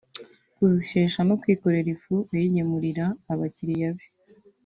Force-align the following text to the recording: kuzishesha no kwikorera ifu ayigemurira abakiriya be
kuzishesha 0.55 1.19
no 1.27 1.35
kwikorera 1.41 1.89
ifu 1.95 2.15
ayigemurira 2.33 3.05
abakiriya 3.31 3.89
be 3.97 4.05